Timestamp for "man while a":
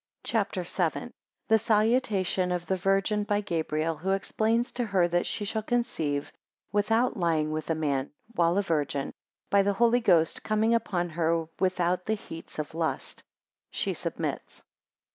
7.75-8.63